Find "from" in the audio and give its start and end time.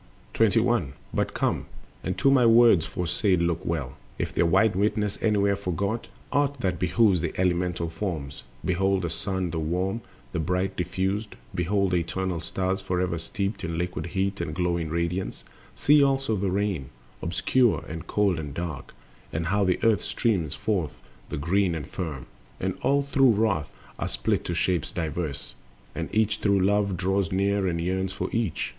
0.33-0.49, 19.67-19.75